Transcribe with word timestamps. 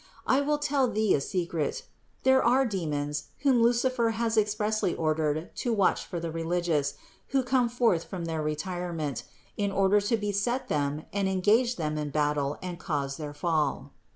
I 0.25 0.41
will 0.41 0.57
tell 0.57 0.87
thee 0.87 1.13
a 1.13 1.21
secret: 1.21 1.83
there 2.23 2.43
are 2.43 2.65
demons, 2.65 3.25
whom 3.41 3.61
Lucifer 3.61 4.09
has 4.17 4.35
expressly 4.35 4.95
ordered 4.95 5.55
to 5.57 5.71
watch 5.73 6.07
for 6.07 6.19
the 6.19 6.31
religious, 6.31 6.95
who 7.27 7.43
come 7.43 7.69
forth 7.69 8.05
from 8.05 8.25
their 8.25 8.41
retire 8.41 8.93
ment, 8.93 9.25
in 9.57 9.71
order 9.71 10.01
to 10.01 10.17
beset 10.17 10.69
them 10.69 11.03
and 11.13 11.29
engage 11.29 11.75
them 11.75 11.99
in 11.99 12.09
battle 12.09 12.57
and 12.63 12.79
cause 12.79 13.17
their 13.17 13.35
fall. 13.35 13.91